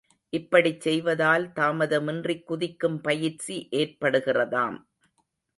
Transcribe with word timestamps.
இப்படிச் 0.33 0.81
செய்வதால் 0.81 1.45
தாமதமின்றிக் 1.55 2.43
குதிக்கும் 2.43 2.99
பயிற்சி 3.01 3.67
ஏற்படுகிறதாம். 3.71 4.79